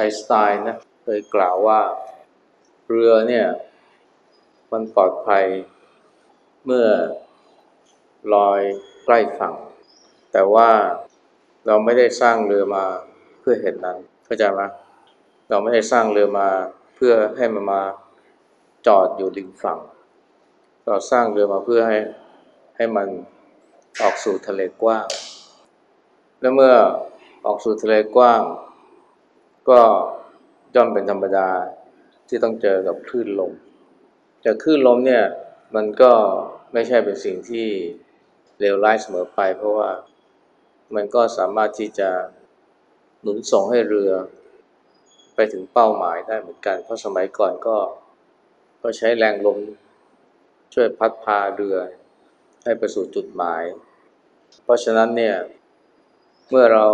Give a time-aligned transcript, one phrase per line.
[0.00, 1.80] ไอน์สไตน์นะเคยกล่าวว่า
[2.90, 3.46] เรือเนี่ย
[4.72, 5.44] มันปลอดภัย
[6.66, 6.86] เมื่อ
[8.34, 8.60] ลอย
[9.04, 9.54] ใกล้ฝั่ง
[10.32, 10.70] แต่ว่า
[11.66, 12.84] เราไม่ได้สร้างเรือมา
[13.40, 14.62] เพื่อเหตุนั้นเข้าใจไหม
[15.50, 16.48] เราไม่ได้สร้างเรือมา
[16.96, 17.82] เพื่อให้มันมา
[18.86, 19.78] จอดอยู่ริมฝั่ง
[20.86, 21.98] เราสร้างเรือมาเพื่อให้
[22.76, 23.08] ให้มัน
[24.02, 25.06] ออกสู่ทะเลกว้าง
[26.40, 26.74] และเมื่อ
[27.46, 28.42] ออกสู่ทะเลกว้าง
[29.68, 29.80] ก็
[30.74, 31.48] ย่อมเป็นธรรมดา
[32.28, 33.52] ที่ต้องเจอกับคลื่นลม
[34.42, 35.24] แต่คลื่นลมเนี่ย
[35.74, 36.12] มันก็
[36.72, 37.68] ไม่ใช่เป็นสิ่งที่
[38.60, 39.90] เลวร้ายเสมอไป เพราะว่า
[40.94, 42.10] มันก็สามารถที่จะ
[43.22, 44.12] หนุนส่งให้เรือ
[45.34, 47.76] ไปถึงเป้าหมายได้เหมือนกัน เพราะสมัยก่อนก็
[48.82, 49.58] ก็ใช้แรงลม
[50.74, 51.76] ช่วยพัดพาเรือ
[52.64, 53.62] ให้ไปสู่จุดหมาย
[54.64, 55.36] เพราะฉะนั้นเนี่ย
[56.50, 56.86] เมื่อเรา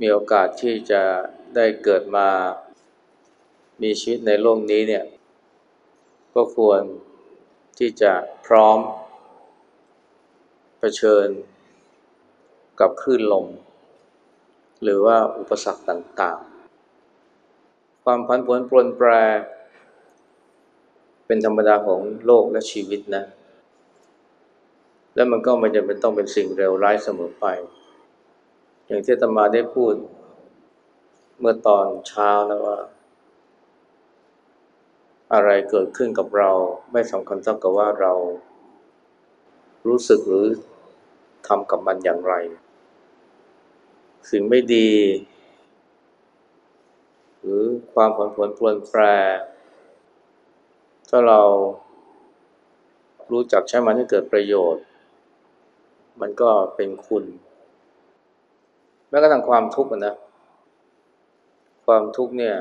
[0.00, 1.02] มีโอกาสที่จะ
[1.56, 2.28] ได้เกิดมา
[3.82, 5.04] มีชีวิตในโลกนี้เนี่ย
[6.34, 6.82] ก็ควร
[7.78, 8.12] ที่จะ
[8.46, 8.78] พร้อม
[10.78, 11.28] เผชิญ
[12.80, 13.46] กับคลื่นลม
[14.82, 19.08] หรือว่าอุปสรรคต่างๆ ความพันผวนปรนแปร
[21.26, 23.24] เป็นธรรมดาของโลกและชีวิตนะ
[25.14, 27.46] และมันก็ไม่จำเป็นต้องเป็นสิ่งเลวร้ายเสมอไป
[28.86, 29.94] อย่างที่ตมาได้พูด
[31.38, 32.78] เมื่อตอนเช้านะว่า
[35.32, 36.50] อะไรเกิดขึ้นกับเรา
[36.92, 38.12] ไม่สำคัญเท่ากับว่าเรา
[39.86, 40.46] รู้สึกหรือ
[41.46, 42.34] ทำกับมันอย่างไร
[44.30, 44.90] สิ่งไม่ดี
[47.40, 47.64] หรือ
[47.94, 49.02] ความผลผลปลวนแปร
[51.08, 51.40] ถ้าเรา
[53.32, 54.84] รู้จักใช้มันให้เกิดประโยชน์
[56.20, 57.24] มันก็เป็นคุณ
[59.14, 60.14] ม้กระทั่งความทุกข์นะ
[61.86, 62.56] ความทุกข์เนี่ย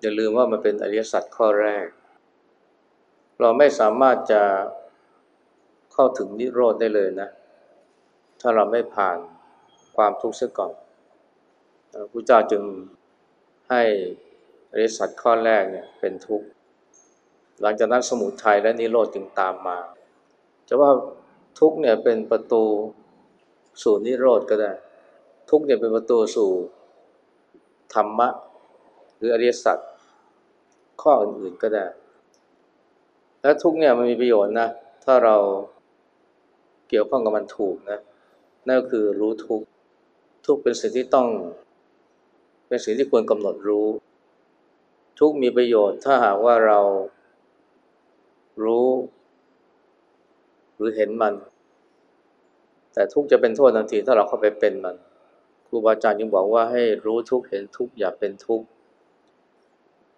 [0.00, 1.86] อย่าลืมว่ามันเป็นอริยสัจข้อแรก
[3.40, 4.42] เราไม่สามารถจะ
[5.92, 7.28] เข้าถึงนิโรธได้เลยนะ
[8.40, 9.18] ถ้าเราไม่ผ่าน
[9.96, 10.72] ความทุกข์เสียก่อน
[12.12, 12.62] พระเจ้าจึง
[13.70, 13.82] ให้
[14.72, 16.46] อริยสัจข้อแรกเนี่ยเป็นทุกข์
[17.62, 19.78] หลังจากนั้นสมุทัยและนิโรธจึงตามมา
[20.68, 20.90] จะว่า
[21.58, 22.64] ทุกข์เนี่ยเป็นประตู
[23.82, 24.72] สู่นิโรธก็ได้
[25.50, 26.50] ทุกเนี่ยเป็นประตูสู่
[27.94, 28.28] ธรรมะ
[29.16, 29.78] หรืออริยสัจ
[31.02, 31.84] ข้ออื่นๆก็ได้
[33.42, 34.68] และทุกเนี่ยมันมีประโยชน์นะ
[35.04, 35.36] ถ้าเรา
[36.88, 37.98] เกี่ยวข้องกับมันถูกนะ
[38.66, 39.60] นั่นก็คือรู้ทุก
[40.46, 41.28] ทุกเป็นสิ่งที่ต้อง
[42.68, 43.88] เป็นสิ่งที่ควรกำหนดรู้
[45.18, 46.80] ทุกมีประโยชน์ถ้าหากว่าเรา
[48.64, 48.88] รู้
[50.76, 51.34] หรือเห็นมัน
[52.94, 54.96] แต่ทุกจะเป็นโทษทันทีถ้าเราเข้าไปเป็นมัน
[55.68, 58.62] ครูบาอาจารย์ยังบอกว่าให้รู้ทุกเห็นทุกอย่าเป็นทุก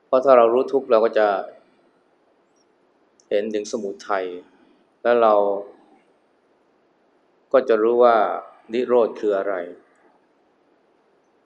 [0.07, 1.29] เพราะถ้าเรารู้ทุกเราก็จะ
[3.29, 4.27] เห็นถึงสมุทัย
[5.03, 5.35] แล้วเรา
[7.53, 8.17] ก็จะรู้ว่า
[8.73, 9.55] นิโรธคืออะไร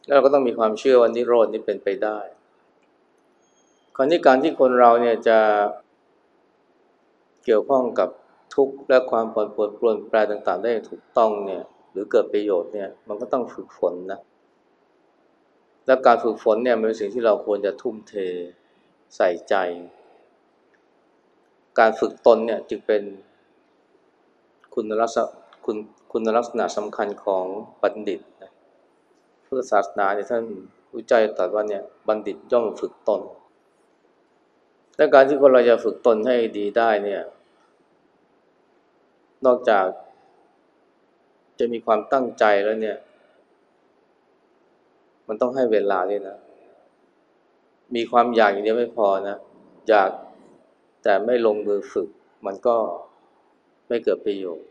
[0.06, 2.18] แล้วเราก็ต้องมีความเชื่อว่านิโรธนี้เป็นไปได้
[3.96, 5.38] คราวนี้การที่คนเราเนี่ยจะ
[7.44, 8.08] เกี่ยวข้องกับ
[8.54, 14.20] ทุกข์และความปนปวนปลวนแปรต่างๆ ได้ถูกต้องเนี่ย หรือเกิดประโยชน์เนี่ยมันก็ต้องฝึกฝนนะ
[15.86, 18.14] และการฝึกฝนเนี่ยเป็นสิ่งที่เราควรจะทุ่มเท
[19.16, 19.54] ใส่ใจ
[21.78, 23.02] การฝึกตนเนี่ยจึงเป็น
[24.74, 25.24] คุณลักษณะ
[25.64, 25.76] คุณ
[26.12, 27.44] คุณลักษณะสำคัญของ
[27.82, 28.52] บัณฑิตนะ
[29.46, 30.44] พุทธศาสนาเนี่ยท่าน
[30.96, 33.22] วิจัยตรัสว่าเนี่ยบัณฑิตย่อมฝึกตน
[34.96, 37.22] และการที่คนเราจะฝึกตนให้ดีได้เนี่ย
[39.46, 39.86] นอกจาก
[41.58, 42.98] จะมีความตั้งใจแล้วเนี่ย
[45.28, 46.38] มันต้องให้เวลาด้วยนะ
[47.94, 49.36] มีความอยากอย่างเดียวไม่พอนะ
[49.88, 50.10] อยาก
[51.02, 52.08] แต่ไม่ลงมือฝึก
[52.46, 52.76] มันก็
[53.88, 54.66] ไม่เกิดประโยชน์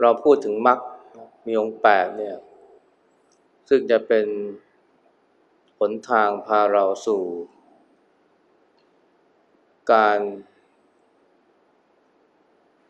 [0.00, 0.78] เราพูดถึงมรรค
[1.46, 2.36] มีองค์แปดเนี่ย
[3.68, 4.26] ซึ่งจะเป็น
[5.78, 7.22] หนทางพาเราสู่
[9.92, 10.18] การ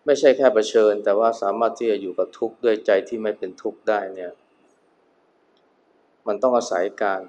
[0.04, 4.32] ไม่ใช่แค่เผชิญ แต่ว่าสามารถที่จะอยู่กับทุกข์ด้วยใจที่ไม่เป็นทุกข์ได้เนี่ย
[6.26, 7.20] มันต้องอาศัยการ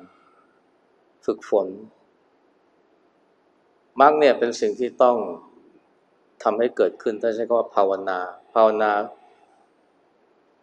[1.25, 1.67] ฝึกฝน
[4.01, 5.17] มรรคเนี่ยเป็นสิ่งที่ต้อง
[6.43, 8.19] ทำให้เกิดขึ้นถ้าใช้คำว่าภาวนา
[8.53, 8.91] ภาวนา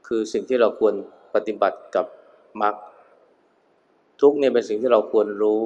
[0.06, 0.94] คือสิ่งที่เราควร
[1.34, 2.06] ปฏิบัติกับ
[2.62, 2.74] มรรค
[4.20, 5.62] ทุกเนี่ยเป็นสิ่งที่เราควรรู้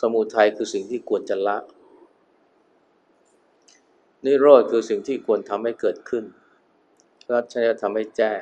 [0.00, 1.56] สมุทัยคือสิ่งที่ควรจะละ
[4.24, 6.24] นิโรธคือสิ่งที่ควรทำให้เกิดขึ้น
[7.28, 8.40] ก็ใช้ทำให้แจ้ง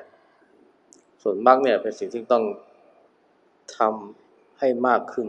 [1.22, 2.44] ส่วนมรรคเนี่ยเป็นสิ่งที่ต้อง
[3.78, 5.28] ทำให้มากขึ้น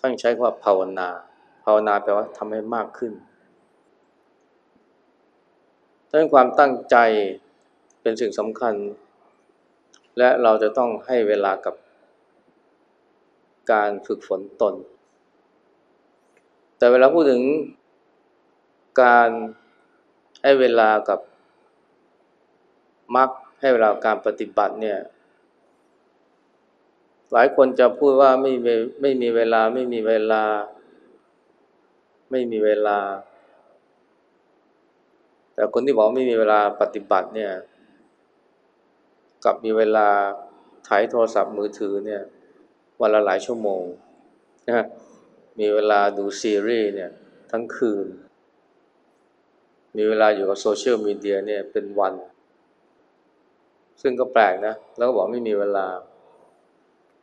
[0.00, 1.08] ท่านใช้คำว่าภาวนา
[1.64, 3.12] ภาวนาแปลว่าทำให้มากขึ้น
[6.08, 6.96] ดังนั้นความตั้งใจ
[8.02, 8.74] เป็นสิ่งสำคัญ
[10.18, 11.74] และเราจะต้องให้เวลากับ
[13.72, 14.74] การฝึกฝนตน
[16.78, 17.42] แต่เวลาพูดถึง
[19.00, 19.28] การ
[20.42, 21.20] ให้เวลากับ
[23.16, 23.30] มัก
[23.60, 24.98] ให้เวลาการปฏิบัติเนี่ย
[27.32, 30.42] หลายคนจะพูดว่าไม่มีไม่มีเวลาไม่มีเวลา
[32.30, 32.98] ไม่มีเวลา
[35.54, 37.52] แต่คนที่บอกไม่มีเวลาปฏิบัติเนี่ย
[39.44, 40.08] กับมีเวลา
[40.88, 42.22] ถ่ายโทรศัพท์มือถือเนี่ย
[43.00, 43.82] วันละหลายชั่วโมง
[44.66, 44.86] นะ
[45.58, 47.10] มีเวลาดูซีรีส์เนี่ย
[47.50, 48.06] ทั้งคืน
[49.96, 52.14] มีเวลาอยู่กับโซเชียลมีเดียเนี่ยเป็นวัน
[54.02, 55.86] ซึ่งก็แปลกนะ แล้วก็บอกไม่มีเวลา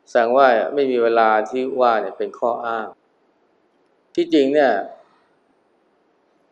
[0.09, 2.87] แสดงว่าไม่มีเวลาที่ว่าเนี่ยเป็นข้ออ้าง
[4.15, 4.71] ที่จริงเนี่ย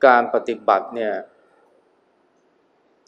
[0.06, 1.14] การปฏิบัติเนี่ย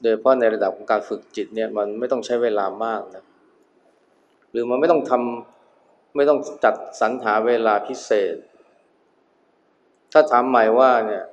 [0.01, 3.24] โดยเฉพาะในระดับของการฝึกจิตเนี่ยมันไม่ต้องใช้เวลามากนะ
[4.51, 8.36] หรือมันไม่ต้องทำไม่ต้องจัดสรรหาเวลาพิเศษ
[10.12, 11.24] ถ้าถามใหม่ว่าเนี่ย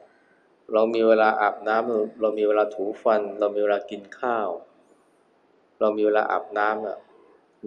[0.72, 4.49] เรามีเวลาอาบน้ำเรามีเวลาถูฟัน เรามีเวลากินข้าว
[5.81, 6.99] เรามีเวลาอาบน้ำอะ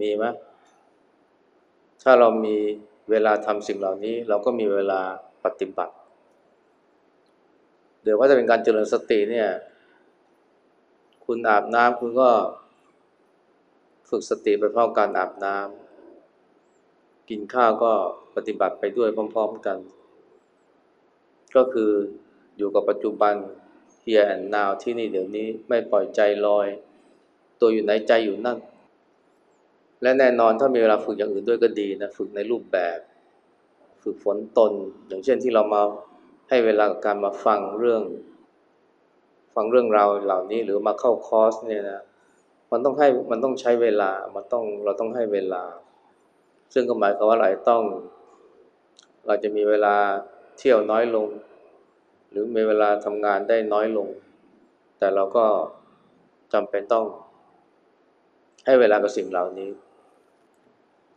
[0.02, 0.26] มีไหม
[2.04, 2.56] ถ้าเรามี
[3.10, 5.02] เวลาทำสิ่งเหล่านี้ เราก็มีเวลา
[5.46, 5.94] ปฏิบัติ
[8.04, 9.50] เดี๋ยวว่าจะเป็นการเจริญสติเนี่ย
[11.26, 12.30] คุณอาบน้ำคุณก็
[14.10, 17.94] ฝึกสติไปพร้อมการอาบน้ำกินข้าวก็
[18.36, 19.78] ปฏิบัติไปด้วยพร้อม ๆกัน
[21.56, 21.92] ก็คือ
[22.58, 23.34] อยู่กับปัจจุบัน
[24.04, 26.68] here and now ที่นี่เดี๋ยวนี้ไม่ปล่อยใจลอย
[27.60, 28.58] ตัวอยู่ไหนใจอยู่นั่น
[30.02, 33.00] และแน่นอนถ้ามีเวลาฝึกอย่างอื่นด้วยก็ดีนะ ฝึกในรูปแบบ
[34.04, 34.72] ฝึกฝนตน
[35.08, 35.82] อย่างเช่นที่เรามา
[36.50, 38.02] ให้เวลากับการมาฟังเรื่อง
[39.56, 42.02] ฟังเรื่องราวเหล่านี้หรือมาเข้าคอร์สเนี่ยนะ
[42.72, 45.64] มันต้องให้มันต้องใช้เวลา มันต้องเราต้องให้เวลา
[46.74, 47.84] ซึ่งก็หมายความว่าเราต้อง
[49.28, 49.96] เราจะมีเวลา
[50.58, 51.28] เที่ยวน้อยลง
[52.38, 54.08] รือมีเวลาทำงานได้น้อยลง
[54.98, 55.46] แต่เราก็
[56.54, 57.06] จำเป็นต้อง
[58.66, 59.70] ให้เวลากับสิ่งเหล่านี้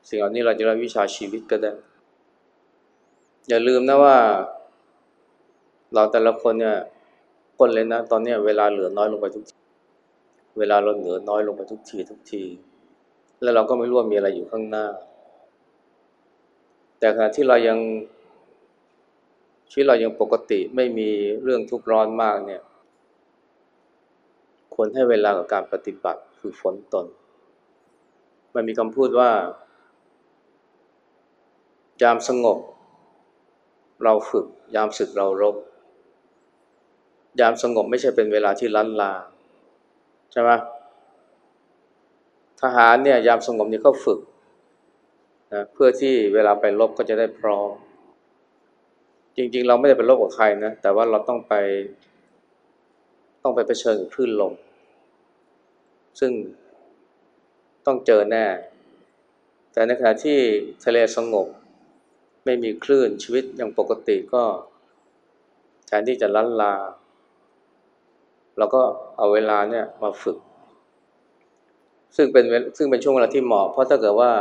[0.09, 1.73] สิ่งเหล่านี้เราจะเรียกวิชาชีวิตก็ได้
[3.49, 4.17] อย่าลืมนะว่า
[5.95, 6.77] เราแต่ละคนเนี่ย
[7.59, 9.59] คนเลยนะ ตอนนี้เวลาเหลือน้อยลงไปทุกที
[10.59, 12.43] เวลาเราเหลือน้อยลงไปทุกทีทุกที
[13.43, 14.87] แล้วเราก็ไม่รู้ว่ามีอะไรอยู่ข้างหน้า
[16.99, 17.79] แต่ขณะที่เรายัง
[19.71, 21.09] ชีวิตเรายังปกติไม่มี
[21.43, 22.63] เรื่องทุกข์ร้อนมากเนี่ย
[24.75, 27.07] ควรให้เวลากับการปฏิบัติคือฝนตน
[28.55, 29.31] มันมีคำพูดว่า
[32.03, 32.59] ยามสงบ
[34.05, 35.57] เราฝึก ยามศึกเรารบ
[37.41, 39.13] ยามสงบไม่ใช่เป็นเวลาที่ล้นลา
[40.33, 40.51] ใช่ไหม
[42.61, 44.21] ทหารเนี่ยยามสงบนี่เขาฝึก
[45.53, 47.71] นะเพื่อที่เวลาไปรบก็จะได้พร้อม
[49.37, 51.55] จริง ๆ เราไม่ได้ไปรบกับใครนะแต่ว่าเราต้องไป
[53.43, 54.55] ต้องไปเผชิญกับคลื่นลม
[56.21, 56.33] ซึ่ง
[57.87, 58.47] ต้องเจอแน่
[59.73, 60.39] แต่ในขณะที่
[60.85, 61.47] ทะเลสงบ
[62.45, 64.45] ไม่มีคลื่นชีวิตอย่างปกติก็
[65.87, 66.75] แทนที่จะล้นลา
[68.59, 68.83] เราก็
[69.17, 70.39] เอาเวลาเนี่ยมาฝึก
[72.17, 72.45] ซึ่งเป็น
[72.77, 74.33] ซึ่งเป็นช่วงเวลาที่เหมาะเพราะถ้าเกิดว่า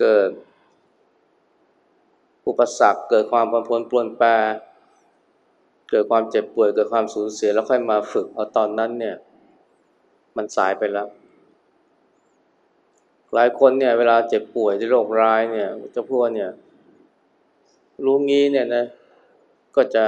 [0.00, 0.28] เกิด
[2.48, 4.28] อุปสรรคเกิดความผันผวนปลวนแปร
[5.90, 9.16] เกิดความเจ็บป่วยเกิดความสูญเสียแล้วค่อยมาฝึกเอาตอนนั้นเนี่ย
[10.36, 11.08] มันสายไปแล้ว
[13.34, 16.50] หลายคนเนี่ยเวลาเจ็บป่วยที่โรคร้ายเนี่ยเจะพูดว่าเนี่ย
[18.04, 18.84] รู้งี้เนี่ยนะ
[19.76, 20.06] ก็จะ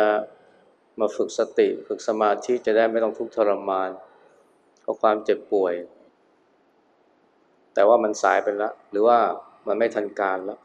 [1.00, 3.90] มาฝึกสติฝึกสมาธิจะได้ไม่ต้องทุกข์ทรมาน
[4.80, 5.74] เพราะความเจ็บป่วย
[7.74, 9.18] แต่ว่ามันสายไปแล้ว หรือว่า
[9.66, 10.58] มันไม่ทันการแล้ว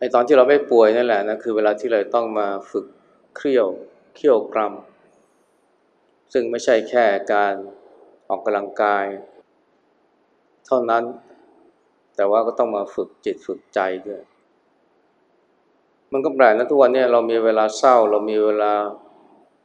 [0.00, 2.86] ไอตอนที่เราไม่ป่วยนั่นแหละนะคือเวลาที่เราต้องมาฝึก
[3.36, 3.66] เครียว
[4.16, 4.72] เคี่ยวกรรม
[6.32, 7.54] ซึ่งไม่ใช่แค่การ
[8.28, 9.06] ออกกำลังกาย
[10.66, 11.04] เท่านั้น
[12.16, 14.20] แต่ว่าก็ต้องมาฝึกจิตฝึกใจด้วย
[16.12, 18.72] มันก็แปลกนะทุกวันนี้เรามีเวลาเศร้า เรามีเวลา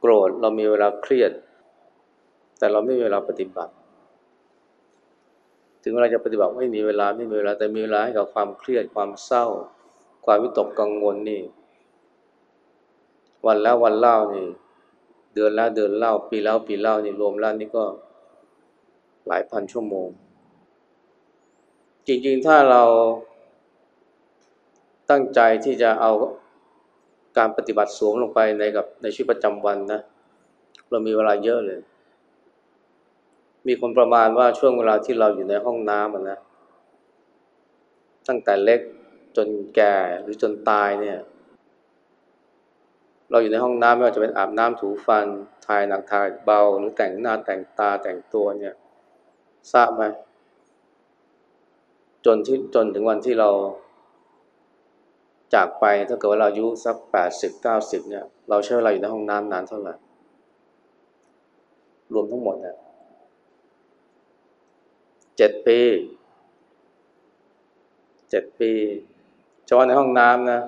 [0.00, 1.32] โกรธ เรามีเวลาเครียด
[2.58, 3.72] แต่เราไม่มีเวลาปฏิบัติ
[5.82, 9.46] ถึงเวลาจะปฏิบัติไม่มีเวลาไม่มีเวลาแต่มีเวลาให้กับความเครียดความเศร้า
[10.26, 11.42] ความวิตกกังวลนี่
[13.46, 14.46] วันแล้ววันเล่านี่
[15.34, 17.84] เดือนแล้วเดือนเล่า ปีแล้วปีเล่านี่รวมแล้วนี่ก็
[19.26, 20.08] หลายพันชั่วโมง
[22.06, 22.82] จริงๆถ้าเรา
[25.10, 26.12] ตั้งใจที่จะเอา
[27.38, 30.00] การปฏิบัติสวมลงไปในกับในชีวิตประจำวันนะ
[30.90, 31.80] เรามีเวลาเยอะเลย
[33.66, 36.38] มีคนประมาณว่าช่วงเวลาที่เราอยู่ในห้องน้ำนะ
[38.28, 38.80] ตั้งแต่เล็ก
[39.36, 41.18] จนแก่หรือจนตายเนี่ย
[43.30, 45.26] เราอยู่ในห้องน้ำไม่ว่าจะเป็นอาบน้ำถูฟัน
[45.66, 48.74] ทายหนักทายเบา หรือแต่งหน้าแต่งตาแต่งตัวเนี่ย
[49.72, 50.04] ทราบไหม
[52.26, 53.50] จนที่จนถึงวันที่เรา
[55.54, 59.94] จากไปถ้าเกิดว่าเราอายุสักแปดสิบเก้าสิบเนี่ย เราใช้เวลาอยู่ในห้องน้ำนานเท่าไหร่
[62.12, 62.76] รวมทั้งหมดเนี่ย
[65.36, 65.80] เจ็ดปี
[68.30, 68.72] เจ็ดปี
[69.66, 70.60] เฉพาะในห้องน้ำนะ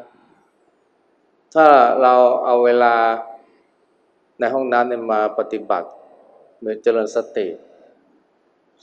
[1.55, 1.67] ถ้า
[2.03, 2.15] เรา
[2.45, 2.95] เอาเวลา
[4.41, 5.89] ในห้องน้ำเนี่ยมาปฏิบัติ
[6.59, 7.47] เหมือนเจริญสติ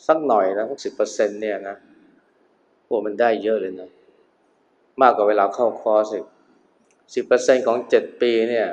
[0.08, 1.76] สักหน่อยนะสักสิบเปอร์เซ็นเนี่ยนะ
[2.86, 3.90] โอ้มันได้เยอะเลยนะ
[5.02, 6.14] มากกว่าเวลาเข้าคอร์ส
[7.14, 8.68] สิบเปอร์เซ็นของเจ็ดปีเนี่ย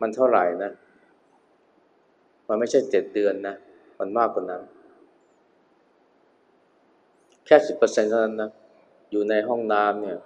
[0.00, 0.72] มันเท่าไหร่นะ
[2.48, 3.54] มันไม่ใช่เจ็ดเดือนนะ
[3.98, 4.62] มันมากกว่านั้น
[7.46, 8.50] แค่สิบเปอร์เซ็นเท่านั้นนะ
[9.10, 10.18] อยู่ในห้องน้ำเนี่ย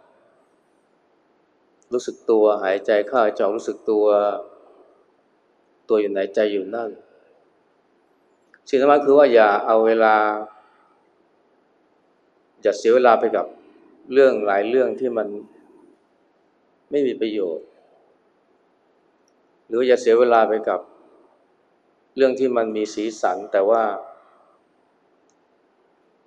[1.92, 4.06] รู้สึกตัวหายใจเข้าจอกรู้สึกตัว
[5.88, 6.90] ตัวอยู่ไหนใจอยู่นั่น
[8.68, 10.14] สิ่งสำคัญคือว่าอย่าเอาเวลา
[12.62, 13.46] อย่าเสียเวลาไปกับ
[14.12, 15.28] เรื่องหลายเรื่องที่มัน
[16.90, 17.66] ไม่มีประโยชน์
[19.66, 20.80] หรืออย่าเสียเวลาไปกับ
[22.16, 23.82] เรื่องที่มันมีสีสันแต่ว่า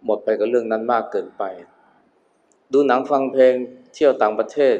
[0.06, 1.44] หมดไปกับเรื่องนั้นมากเกินไป
[2.72, 3.54] ดูหนังฟังเพลง
[3.94, 4.76] เที่ยวต่างประเทศ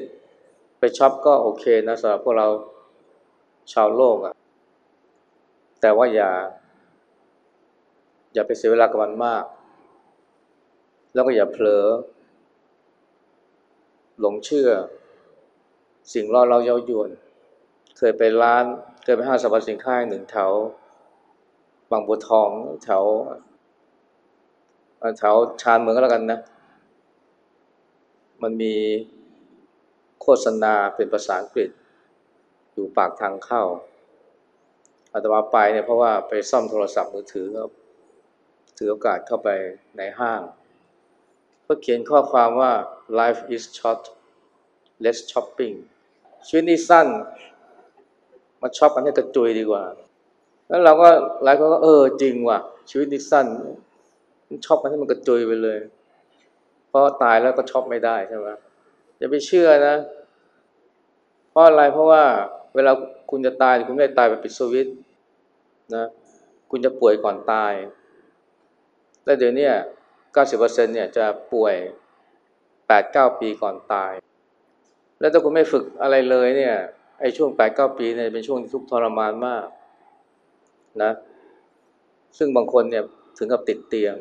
[0.80, 2.48] ไปช็อปก็โอเคนะสำหรับพวกเรา
[3.74, 4.34] ชาวโลกอะ
[5.82, 6.32] แต่ว่าอย่า
[8.34, 9.44] อย่าไปเสียเวลากับมันมาก
[11.14, 11.86] แล้วก็อย่าเผลอ
[14.20, 14.70] หลงเชื่อ
[16.14, 17.10] สิ่งล่อเราเย้ายวน
[17.98, 18.66] เคยไปร้าน
[19.04, 20.52] เคยไปห้างสรรพสินค้าหนึ่งแถว
[21.92, 22.50] บางบัวทอง
[22.84, 23.04] แถว
[25.20, 26.40] แถวชานเมืองก็แล้วกันนะ
[28.44, 28.76] มันมี
[30.22, 31.70] โฆษณาเป็นภาษาอังกฤษ
[32.74, 33.64] อยู่ปากทางเข้า
[35.14, 37.64] อาตมาไปเนี่ยเพราะว่าไปซ่อมโทรศัพท์มือถือก็
[38.78, 39.50] ถือโอกาสเข้าไป
[39.98, 40.42] ในห้าง
[41.68, 42.72] ก็เขียนข้อความว่า
[43.20, 44.02] life is short
[45.04, 45.76] less shopping
[46.48, 47.08] ชีวิตนี้สั้น
[48.62, 49.84] มาช็อปกันให้กระจุยดีกว่า
[50.68, 51.10] แล้วเราก็
[51.44, 52.60] หลายคนก็เออจริงว่ะ
[52.90, 53.48] ชีวิตนี้สั้น
[54.66, 55.80] ช็อปกันให้มันกระจุยไปเลย
[56.94, 58.48] เพราะตายแล้วก็ช็อปไม่ได้ใช่ไหม
[59.18, 59.96] อย่าไปเชื่อนะ
[61.50, 62.24] เพราะอะไรเพราะว่า
[62.76, 62.92] เวลา
[63.32, 64.88] คุณจะตายคุณไม่ตายแบบปิดสวิตช์
[65.96, 66.06] นะ
[66.72, 67.74] คุณจะป่วยก่อนตาย
[69.26, 69.68] แล้วเดี๋ยวนี้
[70.32, 71.76] 90%เนี่ยจะป่วย
[72.78, 74.14] 8-9ปีก่อนตาย
[75.20, 76.76] แล้วถ้าคุณไม่ฝึกอะไรเลยเนี่ย
[77.20, 79.66] ไอ้ช่วง8-9ปีเนี่ยเป็นช่วงที่ทุกทรมานมาก
[81.04, 81.12] นะ
[82.38, 83.04] ซึ่งบางคนเนี่ย
[83.38, 84.16] ถึงกับติดเตียง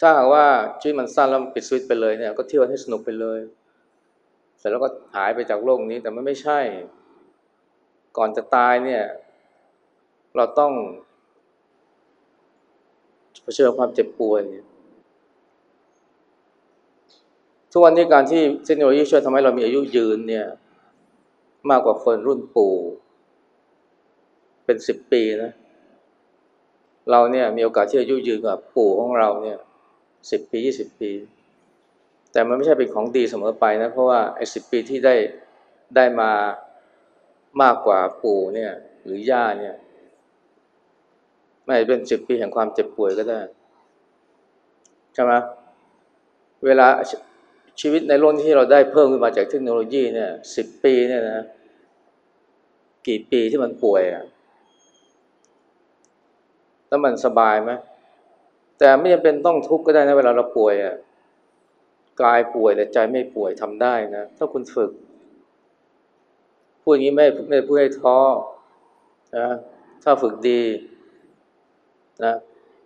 [0.00, 0.44] ถ้าหากว่า
[0.80, 3.40] ชีวิตมันสั้นแล้วปิดสวิตไปเลยเนี่ยก็เที่ยวให้สนุกไปเลย
[4.58, 6.60] เสร็จแล้วก็หายไปจากโลกนี้แต่มันไม่ใช่
[8.16, 9.02] ก่อนจะตายเนี่ย
[10.36, 10.72] เราต้อง
[13.42, 14.40] เผชิญความเจ็บป่วย
[17.72, 20.46] ทุกวันนี้การที่เทคโนโลยีช่วยทำให้เรามีอายุยืนเนี่ย
[21.70, 22.74] มากกว่าคนรุ่นปู่
[24.64, 25.52] เป็นสิบปีนะ
[27.10, 29.58] เราเนี่ยมีโอกาสที่อายุยืนกว่าปู่ของเราเนี่ย
[30.30, 31.10] สิบปียี่สิบปี
[32.32, 35.14] แต่มันไม่ใช่เป็นของดีเสมอไปนะ เพราะว่าไอ้สิบปีที่ได้
[35.96, 36.30] ได้มา
[37.62, 38.72] มากกว่าปู่เนี่ย
[39.04, 39.74] หรือย่าเนี่ย
[41.64, 43.40] ไม่เป็นสิบปีแห่งความเจ็บป่วยก็ได้
[45.14, 45.32] ใช่ไหม
[46.66, 46.86] เวลา
[47.80, 51.44] ชีวิตในโลกที่เราได้เพิ่มขึ้นมาจากเทคโนโลยีเนี่ยสิบปีเนี่ยนะ
[53.06, 54.24] กี่ปีที่มันป่วยอะ
[56.88, 57.70] แล้วมันสบายไหม
[58.80, 60.96] แต่ไม่จำเป็นต้องทุกข์ก็ได้นะเวลาเราป่วยอะ
[62.22, 64.90] กายป่วยแต่ใจไม่ป่วยทำได้นะ ถ้าคุณฝึก
[66.82, 68.18] พูดอย่างนี้ไม่ไม่พูดให้ท้อ
[69.38, 69.48] นะ
[70.02, 70.62] ถ้าฝึกดี
[72.24, 72.34] นะ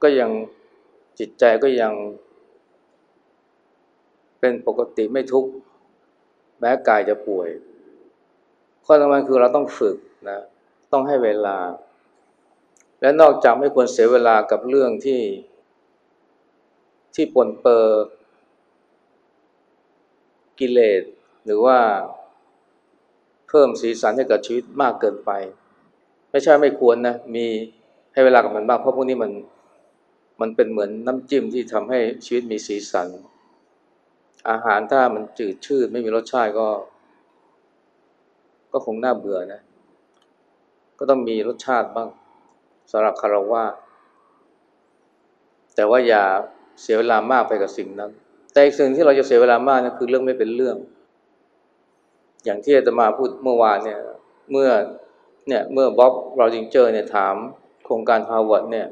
[0.03, 0.31] ก็ยัง
[1.19, 1.93] จิตใจก็ยัง
[4.41, 5.51] เป็นปกติไม่ทุกข์
[6.61, 7.49] แม้กายจะป่วย
[8.85, 9.97] ข้อสำคัญคือเราต้องฝึก
[10.29, 10.39] นะ
[10.93, 11.59] ต้องให้เวลา
[13.01, 15.21] และนอกจากไม่ควรเสียเวลากับเรื่องที่
[17.15, 17.85] ที่ปนเปื้อ
[20.59, 21.03] กิเลส
[21.45, 21.79] หรือว่า
[23.49, 25.31] เพิ่มสีสันให้กับชีวิตมากเกินไป
[26.31, 27.47] ไม่ใช่ไม่ควรนะ มี
[28.13, 29.33] ให้เวลากับมันบ้างเพราะพวกนี้มัน
[30.41, 33.09] มันเป็นเหมือนน้ำจิ้มที่ทำให้ชีวิตมีสีสัน
[34.51, 36.69] อาหารถ้ามันจืดชืดไม่มีรสชาติก็
[38.73, 39.61] ก็คงน่าเบื่อนะ
[40.99, 42.09] ก็ต้องมีรสชาติบ้าง
[42.93, 43.65] สำหรับคารวะ
[45.75, 46.25] แต่ว่าอย่า
[46.83, 48.11] เสียเวลามากไปกับสิ่งนั้น
[48.53, 50.77] แต่อีกสิ่งที่เราจะเสียเวลามากนะคือเรื่องไม่เป็นเรื่อง
[52.45, 53.99] อย่างที่อาตมาพูดเมื่อวานเนี่ย
[54.53, 54.71] เมื่อ
[55.49, 57.35] เนี่ยเมื่อบ๊อบ วอลดิงเจอร์เนี่ยถาม
[57.85, 58.87] โครงการฮาร์วาร์ดเนี่ย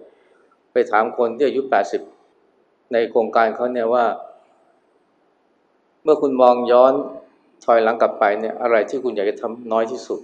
[0.73, 2.03] ไปถามคนที่อายุแปดสิบ
[2.93, 4.05] ในโครงการเขาเนี่ยว่า
[6.05, 6.93] เมื่อคุณมองย้อน
[7.65, 10.21] ถอยหลังกลับไปเนี่ยอะไรที่คุณอยากจะทำน้อยที่สุด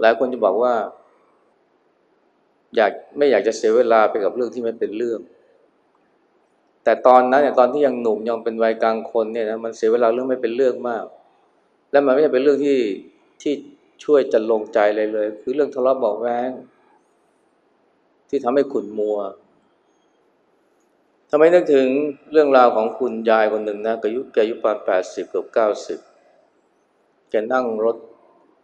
[0.00, 0.74] หลายคนจะบอกว่า
[2.76, 5.20] อยากไม่อยากจะเสียเวลาไปกับเรื่องที่ไม่เป็นเรื่อง
[6.84, 11.04] แต่ตอนนั้นเนี่ยตอนที่ยังหนุ่มยังเป็นวัยกลางคนเนี่ยนะมันเสียเวลาเรื่องไม่เป็นเรื่องมาก
[11.90, 12.78] และมันไม่ใช่เป็นเรื่องที่
[13.42, 13.54] ที่
[14.04, 16.50] ช่วยจะลงใจเลยเลย คือเรื่องทะเลาะเบาแวง
[18.28, 19.18] ที่ทำให้ขุนมัว
[21.30, 21.88] ทำไมนึกถึง
[22.32, 25.98] เรื่องราวของคุณยายคนหนึ่งนะอายุแกอายุประมาณแปดสิบเกับเก้าสิบ
[27.30, 27.96] แกนั่งรถ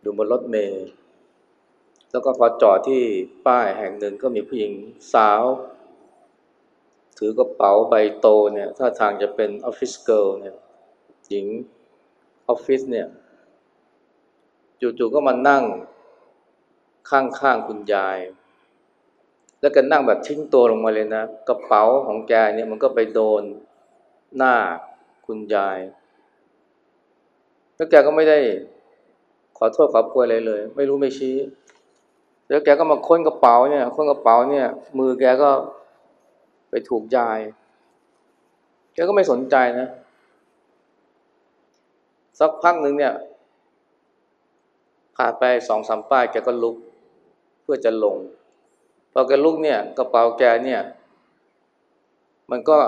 [0.00, 0.87] อยู่บนรถเมล์
[2.11, 3.00] แล้วก็พอจอดที่
[3.47, 4.73] ป้ายแห่งหนึ่งก็มีผู้หญิง
[5.15, 5.43] สาว
[7.23, 10.55] ถือกระเป๋าใบโตเนี่ยท่าทางจะเป็น office girl เนี่ย
[11.29, 11.47] หญิง
[12.49, 13.07] ออฟฟิศเนี่ย
[14.81, 15.65] จู่ๆก็มานั่ง
[17.11, 18.19] ข้างๆคุณยาย
[19.61, 23.43] แล้วก็นั่งแบบทิ้งตัวลงมาเลยนะ กระเป๋าของแกเนี่ยมันก็ไปโดน
[24.37, 24.55] หน้า
[25.27, 25.79] คุณยาย
[27.77, 28.39] แล้วแกก็ไม่ได้
[29.59, 31.37] ขอโทษขอโพยอะไรเลย ไม่รู้ไม่ชี้
[32.49, 34.67] แล้วแกก็มาค้นกระเป๋าเนี่ยค้นกระเป๋าเนี่ย
[34.99, 35.50] มือแกก็
[36.71, 37.41] ไปถูกยาย
[38.95, 39.89] แกก็ไม่สนใจนะ
[42.39, 43.15] สักพักหนึ่งเนี่ย
[45.17, 46.76] ผ่านไปสองสามป้ายแกก็ลุก
[47.63, 48.17] เพื่อจะลง
[49.13, 50.80] พอแกลุกเนี่ยกระเป๋าแกเนี่ย
[52.50, 52.78] มันก็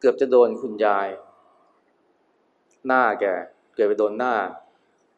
[0.00, 1.08] เกือบจะโดนคุณยาย
[2.86, 3.24] หน้าแก
[3.74, 4.34] เกือบไปโดนหน้า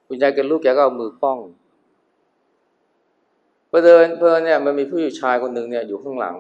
[0.07, 1.39] คุณยายแกลุกแกก็เอามือป้อง
[3.77, 6.37] พอเดินเพอเนี่ยมันมีผู้ชายคนหนึ่งเนี่ยอยู่ข้างหลัง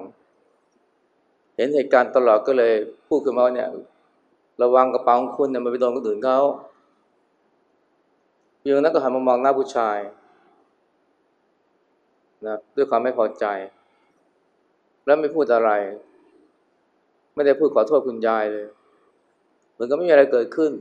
[1.56, 2.72] เห็นเหตุการณ์ตลอดก็เลย
[3.08, 3.68] พูดขึ้นมาว่าเนี่ย
[4.62, 6.38] ระวังกระเป๋าของคุณเนี่ยมันไปโดนคนอื่นเขา
[8.62, 9.98] โยงนั้นก็หันมามองหน้าผู้ชาย
[12.46, 13.44] นะด้วยความไม่พอใจ
[15.06, 15.70] แล้วไม่พูดอะไร
[17.34, 18.66] ไม่ได้พูดขอโทษคุณยายเลย
[19.72, 20.72] เหมือนกับไม่มีอะไรเกิดขึ้น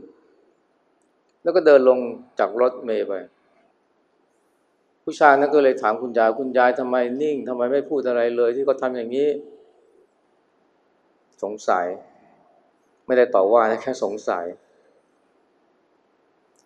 [1.43, 1.99] แล้วก็เดินลง
[2.39, 3.13] จากรถเมย์ไป
[5.03, 9.29] ผู้ชายนั้นก็เลยถามคุณยายคุณยายทำไมนิ่งทำไมไม่พูดอะไรเลยที่เขาทำอย่างนี้
[11.43, 11.85] สงสัย
[13.05, 14.45] ไม่ได้ต่อว่านะแค่สงสัย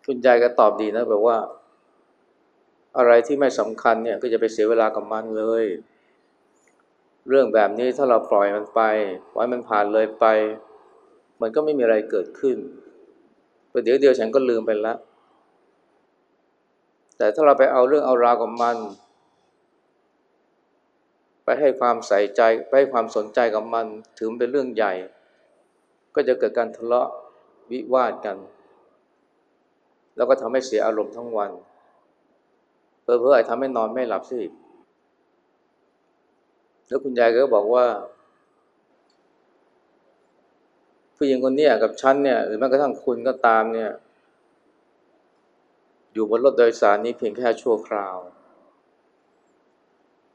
[0.06, 1.38] คุณยายก็ตอบดีนะแบบว่า
[2.98, 5.66] อะไรที่ไม่สำคัญเนี่ยก็จะไปเสียเวลากับมันเลย
[7.30, 8.82] เรื่องแบบนี้ถ้าเราปล่อยมันไป
[9.34, 10.26] ปล่อยมันผ่านเลยไป
[11.42, 12.58] มันก็ไม่มีอะไรเกิดขึ้น
[13.72, 14.98] ประเดี๋ยวเดียวฉันก็ลืมไปแล้ว
[17.18, 18.78] แต่ถ้าเราไปเอาเรื่องเอาราวกับมัน
[21.44, 23.86] ไปให้ความใส่ใจไปให้ความสนใจกับมัน
[24.18, 24.94] ถือเป็นเรื่องใหญ่
[26.16, 27.10] ก็จะเกิดการทะเลาะ
[27.72, 28.38] วิวาทกัน
[30.16, 31.52] แล้วก็ทำให้เสียอารมณ์ทั้งวัน
[33.02, 34.42] เพื่อเพื่อทำให้นอนไม่หลับสิ
[36.88, 37.86] แล้วคุณยายก็บอกว่า
[41.16, 43.92] ผู้หญิงคนนี้กับฉันเนี่ย หรือแม้กระทั่งคุณก็ตามเนี่ย
[46.18, 48.16] อยู่บนรถโดยสารนี้เพียงแค่ชั่วคราว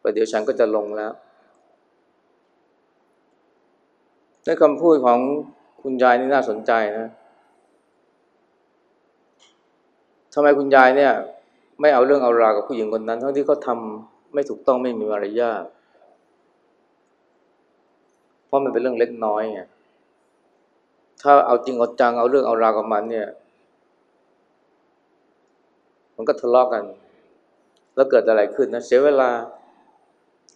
[0.02, 1.12] ประเดี๋ยวฉันก็จะลงแล้ว
[4.44, 5.18] ในคำพูดของ
[5.82, 7.08] คุณยายนี่น่าสนใจนะ
[10.34, 11.12] ทำไมคุณยายเนี่ย
[11.80, 13.78] ไม่เอาเรื่องเอาราวกับผู้หญิงคนนั้น ทั้งที่เขาทา
[14.34, 15.64] ไม่ถูกต้องไม่มีมารยาท
[18.46, 19.60] เพราะมันเป็นเรื่องเล็กน้อยไง
[21.22, 23.28] ถ้าเอาจริงเอาจังเอาเรื่องเอาราวกับมันเนี่ย
[26.22, 26.84] มันก็ทะเลาะกกัน
[27.94, 29.30] แล้วเกิดอะไรขึ้นนะเสียเวลา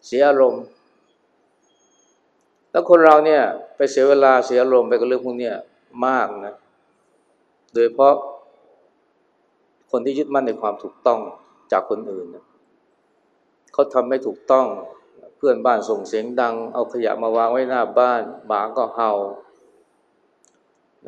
[0.06, 0.64] เสียอารมณ์
[2.70, 3.42] แล้วคนเราเนี่ย
[3.76, 5.50] ไปเสียเวลาเสียอารมณ์ไปกับเรื่องพวกนี้
[6.06, 6.54] มากนะ
[7.74, 8.14] โดยเพราะ
[9.90, 11.20] คนที่ยึดมั่นในความถูกต้อง
[11.72, 12.26] จากคนอื่น
[13.72, 14.66] เขาทำไม่ถูกต้อง
[15.36, 19.12] เพื่อนบ้านส่งเสียงดัง เอาขยะมาวางไว้หน้าบ้านหมาก็เห่า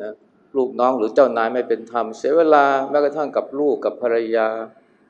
[0.01, 0.13] นะ
[0.57, 4.47] ลูกน้องหรือเจ้านายไม่เป็นธรรม เสียเวลาแม้กระทั่งกับลูกกับภรรยา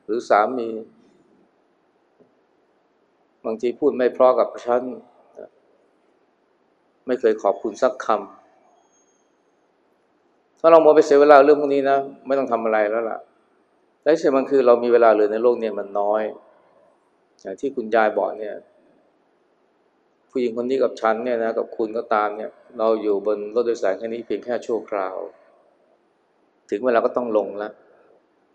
[0.04, 0.68] หรือสามี
[3.44, 4.82] บางทีพูดไม่เพราะกับฉัน
[7.06, 8.18] ไม่เคยขอบคุณสักคำ
[10.60, 13.18] ถ้าเราโมไปเสียเวลาเรื่องพวกนี้นะ ไม่ต้องทำอะไรแล้วล่ะ
[14.02, 16.22] และเสิ่งมันคือเรามีเวลาเหลือในโลกเนี่ยมันน้อย
[17.40, 18.54] อย่างที่คุณยายบอกเนี่ย
[20.30, 25.16] ผู้หญิงคนนี้กับฉันเนี่ยนะกับคุณก็ตามเนี่ยเราอยู่บนรถโดยสารแค่นี้เพียงแค่ชั่วคราว
[26.70, 27.72] ถึงเวลาก็ต้องลงแล้ว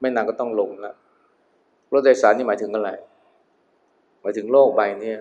[0.01, 0.95] ไม่นานก็ต้องลงแล้ว
[1.93, 2.89] รถโดยสารนี่หมายถึงอะไร
[4.21, 5.13] หมายถึงโลกใบนี้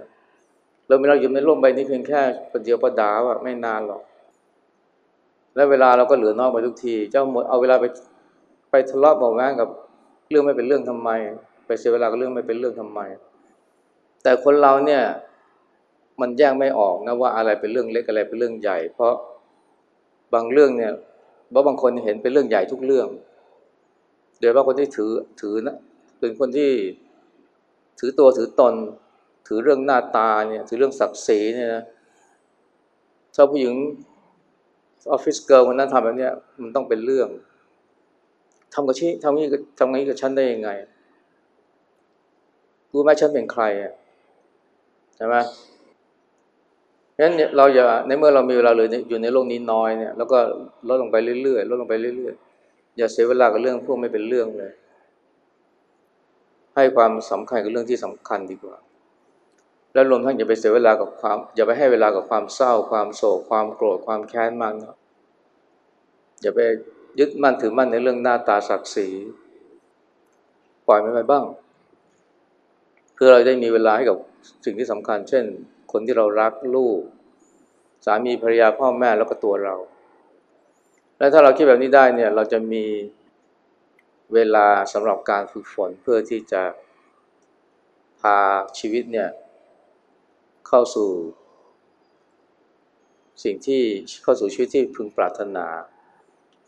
[0.86, 2.20] เราเราอยู่ในโลกใบนี้เพียงแค่
[2.52, 4.02] ประเดียวประดาวอะไม่นานหรอก
[5.54, 7.84] แล้วเวลาเราก็เหลือนอยไปทุกที เจ้าหมดเอาเวลาไป
[8.70, 9.68] ไปทะเลาะเบาแว้งกับ
[10.30, 11.10] เรื่องไม่เป็นเรื่องทำไม
[11.66, 13.00] ไปเสียเวลากับเรื่องไม่เป็นเรื่องทำไม
[14.22, 15.02] แต่คนเราเนี่ย
[16.20, 19.14] มันแยกไม่ออกนะว่าอะไรเป็นเรื่องเล็กอะไรเป็นเรื่องใหญ่ เพราะ
[20.34, 20.92] บางเรื่องเนี่ย
[21.50, 23.08] เพราะบางคนเห็นเป็นเรื่องใหญ่ทุกเรื่อง
[24.38, 25.76] โดยเฉพาะคนที่ถือถือนะ
[26.20, 26.70] เป็นคนที่
[27.98, 28.74] ถือตัวถือตน
[29.48, 31.84] ถือเรื่องหน้าตาเนี่ยถือเรื่องศักดิ์ศรีเนี่ยนะ
[33.36, 33.74] ชอบผู้หญิง
[35.12, 37.28] ออฟฟิศเกิร์ลคนนั้นทำแบบเนี้ยมันต้องเป็นเรื่อง
[38.74, 39.46] ทำกับชี้ทำนี้
[39.78, 40.70] ทำงี้กับฉันได้ยังไง
[42.92, 43.92] รู้ไหมฉันเป็นใครอะ
[45.16, 45.36] ใช่ไหม
[47.20, 50.38] งั้นเนี่ยเราอย่าในเมื่อเรามีเวลาเลยอยู่ในโลกนี้น้อยเนี่ยแล้วก็
[50.88, 54.72] ลดลงไปเรื่อยๆลดลงไปเรื่อยๆอย่าเสียเวลากับเรื่องพวกไม่เป็นเรื่องเลย
[56.76, 58.76] ให้ความสำคัญกับเรื่องที่สำคัญดีกว่า
[59.94, 64.96] แล้วรวมทั้งอย่าไปเสียเวลากับความอย่าไปให้เวลากับความเศร้า ความโศกความโกรธความแค้นมากนะ
[66.42, 66.60] อย่าไป
[67.18, 69.08] ยึดมั่นถือมั่นในเรื่องหน้าตาศักดิ์ศรี
[70.86, 71.44] ปล่อยมันไปบ้าง
[73.14, 74.16] เพื่อเราได้มีเวลาให้กับ
[74.64, 75.44] สิ่งที่สำคัญ เช่น
[75.96, 77.00] คนที่เรารักลูก
[78.04, 79.76] สามีภรรยาพ่อแม่แล้วก็ตัวเรา
[81.18, 82.84] และถ้าเราคิดแบบนี้ได้เนี่ยเราจะมี
[84.34, 86.62] เวลาสำหรับการฝึกฝนเพื่อที่จะ
[88.20, 88.38] พา
[88.78, 89.28] ชีวิตเนี่ย
[90.68, 91.10] เข้าสู่
[93.44, 93.82] สิ่งที่
[94.22, 95.66] เข้าสู่ชีวิตที่พึงปรารถนา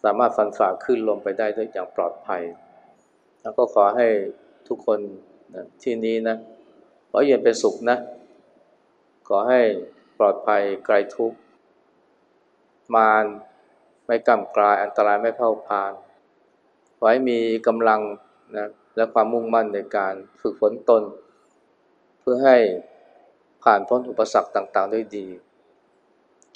[0.04, 2.42] สามารถฟันฝ่าขึ้นลมไปได้ด้วยอย่างปลอดภัย
[3.42, 4.06] แล้วก็ขอให้
[4.68, 4.98] ทุกคน
[5.82, 6.36] ที่นี้นะ
[7.10, 7.98] ขอเย็นเป็นสุขนะ
[9.26, 9.62] ขอให้
[10.18, 11.38] ปลอดภัยไกลทุกข์
[12.94, 13.24] มาร
[14.06, 15.92] ไม่กำกลายอันตรายไม่เผ่าพาน
[16.96, 18.00] ขอให้มีกำลัง
[18.56, 21.02] นะและความมุ่งมั่นในการฝึกฝนตน
[22.20, 22.56] เพื่อให้
[23.64, 25.26] ผ่านพ้นอุปสรรคต่างๆ ด้วยดี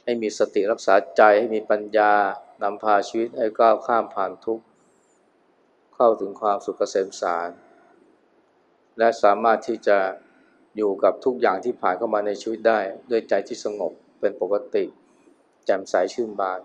[0.04, 2.12] ให้มีสติรักษาใจให้มีปัญญา
[2.62, 4.64] นำพาชีวิตให้ก้าวข้ามผ่านทุกข์
[5.94, 7.50] เข้าถึงความสุขเกษมสาร
[8.98, 9.98] และสามารถที่จะ
[10.76, 12.80] อยู่กับทุกอย่างที่ผ่านเข้ามาในชีวิตได้
[13.10, 14.84] ด้วยใจที่สงบเป็นปกติ
[15.66, 16.60] แจ่มใสชื่นบาน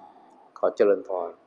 [0.58, 1.30] ขอเจริญพร